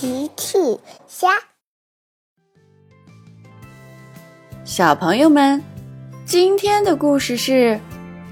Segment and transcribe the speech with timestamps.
[0.00, 0.56] 奇趣
[1.08, 1.26] 虾，
[4.64, 5.60] 小朋友们，
[6.24, 7.80] 今天的故事是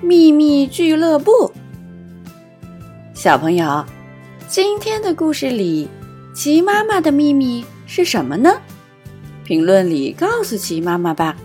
[0.00, 1.50] 秘密俱乐部。
[3.14, 3.84] 小朋友，
[4.46, 5.88] 今天的故事里，
[6.32, 8.60] 奇妈妈的秘密是什么呢？
[9.42, 11.36] 评论里告诉奇妈妈吧。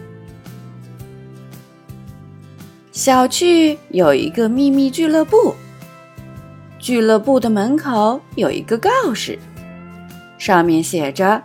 [2.92, 5.56] 小趣有一个秘密俱乐部，
[6.78, 9.40] 俱乐部的门口有一个告示。
[10.42, 11.44] 上面写着：“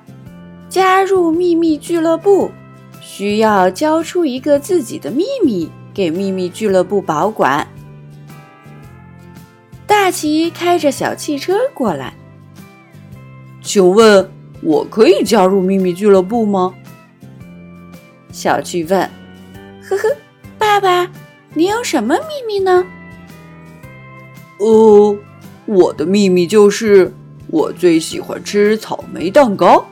[0.70, 2.50] 加入秘密俱乐部，
[2.98, 7.68] 需要交出一个自己的秘密给秘密俱乐部保管。”
[9.86, 12.14] 大奇开着小汽车过来，
[13.60, 14.26] 请问
[14.62, 16.72] 我可以加入秘密俱乐部吗？
[18.32, 18.98] 小趣问。
[19.86, 20.08] 呵呵，
[20.56, 21.06] 爸爸，
[21.52, 22.82] 你有什么秘密呢？
[24.58, 25.14] 哦，
[25.66, 27.12] 我的秘密就是。
[27.48, 29.84] 我最喜欢吃草莓蛋糕。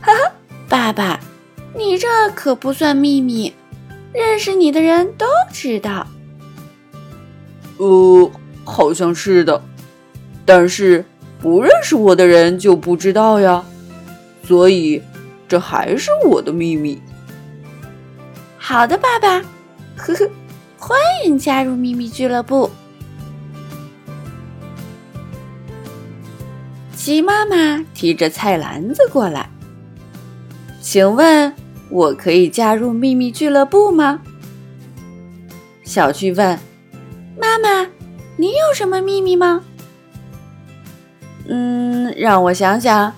[0.00, 0.32] 哈哈，
[0.68, 1.18] 爸爸，
[1.74, 3.52] 你这可不算秘密，
[4.12, 6.06] 认识你的人都知道。
[7.78, 8.30] 呃，
[8.64, 9.60] 好像是的，
[10.44, 11.04] 但是
[11.40, 13.64] 不认识我的人就不知道呀，
[14.44, 15.02] 所以
[15.48, 17.00] 这还是我的秘密。
[18.56, 19.40] 好的，爸爸，
[19.96, 20.30] 呵呵，
[20.78, 22.70] 欢迎加入秘密俱乐部。
[27.04, 29.46] 鸡妈妈提着菜篮子过来，
[30.80, 31.54] 请问
[31.90, 34.22] 我可以加入秘密俱乐部吗？
[35.84, 36.58] 小趣问
[37.38, 37.86] ：“妈妈，
[38.38, 39.62] 你有什么秘密吗？”
[41.46, 43.12] 嗯，让我想想。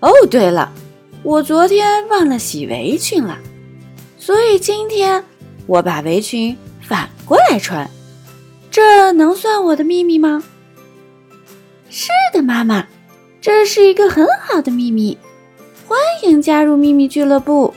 [0.00, 0.72] 哦，对了，
[1.22, 3.38] 我昨天忘了洗围裙了，
[4.18, 5.22] 所以今天
[5.68, 7.88] 我把围裙反过来穿，
[8.72, 10.42] 这能算我的秘密吗？
[12.56, 12.86] 妈妈，
[13.38, 15.18] 这是一个很好的秘密，
[15.86, 17.74] 欢迎加入秘密俱乐部。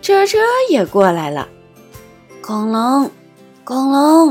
[0.00, 0.38] 车车
[0.70, 1.46] 也过来了，
[2.40, 3.10] 恐龙，
[3.62, 4.30] 恐龙。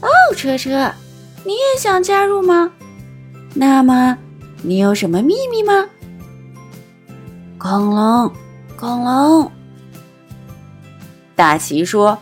[0.00, 0.90] 哦，车车，
[1.44, 2.72] 你也想加入吗？
[3.52, 4.16] 那么
[4.62, 5.86] 你有什么秘密吗？
[7.58, 8.32] 恐龙，
[8.74, 9.52] 恐龙。
[11.36, 12.18] 大奇说。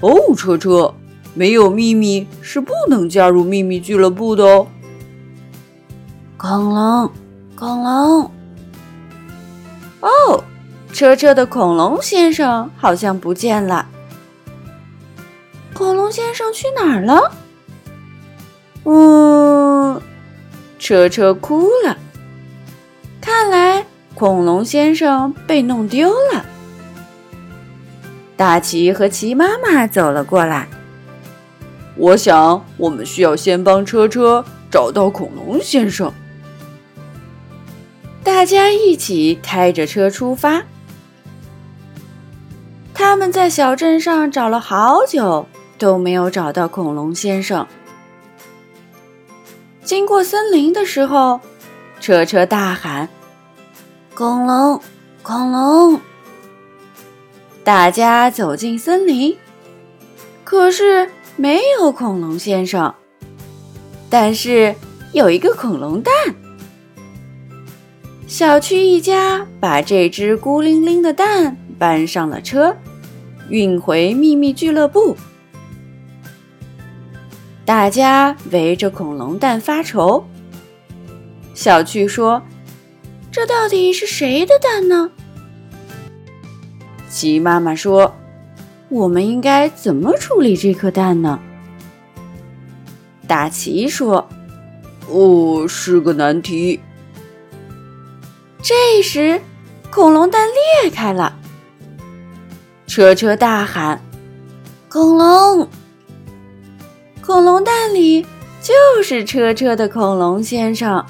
[0.00, 0.94] 哦，车车，
[1.36, 4.66] 没有秘密是不能加入秘密俱乐部的哦。
[6.38, 7.12] 恐龙，
[7.54, 8.30] 恐龙。
[10.00, 10.42] 哦，
[10.94, 13.86] 车车的恐龙先生好像不见了。
[15.74, 17.30] 恐龙先生去哪儿了？
[18.84, 20.00] 嗯，
[20.78, 21.98] 车车哭了。
[23.20, 26.46] 看来恐龙先生被弄丢了。
[28.38, 30.66] 大奇和奇妈妈走了过来。
[31.96, 36.12] 我想，我们需要先帮车车找到恐龙先生。
[38.22, 40.62] 大家一起开着车出发。
[42.92, 45.46] 他们在小镇上找了好久，
[45.78, 47.66] 都没有找到恐龙先生。
[49.82, 51.40] 经过森林的时候，
[52.00, 53.08] 车车大喊
[54.14, 54.80] ：“恐龙，
[55.22, 56.00] 恐龙！”
[57.64, 59.36] 大家走进森林，
[60.42, 62.94] 可是没有恐龙先生。
[64.08, 64.74] 但是
[65.12, 66.12] 有一个恐龙蛋。
[68.26, 72.76] 小区一家把这只孤零零的蛋搬上了车，
[73.48, 75.16] 运回秘密俱乐部。
[77.64, 80.24] 大家围着恐龙蛋发愁。
[81.54, 82.42] 小趣说
[83.30, 85.10] ：“这到底是谁的蛋呢？”
[87.08, 88.14] 鸡妈妈说
[88.88, 91.38] ：“我们应该怎么处理这颗蛋呢？”
[93.26, 94.28] 大奇说
[95.10, 96.80] ：“哦，是个难题。”
[98.62, 99.40] 这时，
[99.90, 100.46] 恐龙蛋
[100.82, 101.36] 裂开了。
[102.86, 104.00] 车车大喊
[104.88, 105.68] ：“恐龙！”
[107.20, 108.24] 恐龙蛋里
[108.62, 111.04] 就是车车的恐龙先生。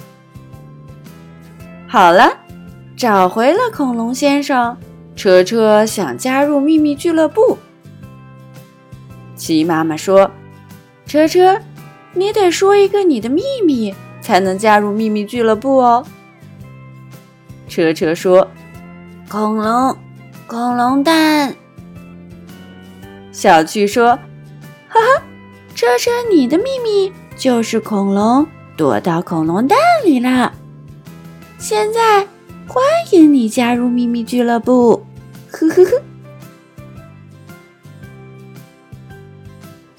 [1.86, 2.32] 好了，
[2.96, 4.76] 找回了恐龙先生。
[5.14, 7.58] 车车想加入秘密俱乐部。
[9.36, 10.28] 鸡妈妈说
[11.06, 11.60] ：“车车，
[12.14, 16.04] 你得说一个你的秘密，才能加入秘密俱乐部哦。”
[17.68, 18.48] 车车说
[19.28, 19.96] ：“恐龙，
[20.46, 21.54] 恐龙蛋。”
[23.30, 24.18] 小趣说
[24.88, 25.22] ：“哈哈，
[25.74, 28.44] 车车，你的秘密就是恐龙
[28.76, 30.52] 躲到恐龙蛋里了。
[31.58, 32.26] 现在。”
[32.68, 32.82] 欢
[33.12, 35.06] 迎你加入秘密俱乐部，
[35.52, 36.02] 呵呵呵。